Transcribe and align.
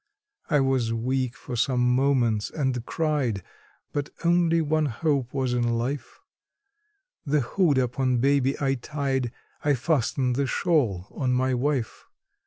I 0.49 0.61
was 0.61 0.91
weak 0.91 1.35
for 1.37 1.55
some 1.55 1.95
moments, 1.95 2.49
and 2.49 2.83
cried; 2.87 3.43
but 3.93 4.09
only 4.25 4.59
one 4.59 4.87
hope 4.87 5.31
was 5.31 5.53
in 5.53 5.77
life; 5.77 6.19
The 7.23 7.41
hood 7.41 7.77
upon 7.77 8.17
baby 8.17 8.59
I 8.59 8.73
tied 8.73 9.31
I 9.63 9.75
fastened 9.75 10.37
the 10.37 10.47
shawl 10.47 11.05
on 11.11 11.33
my 11.33 11.53
wife. 11.53 12.05